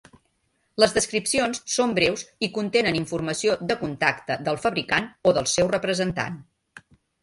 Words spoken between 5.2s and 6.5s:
o del seu representant.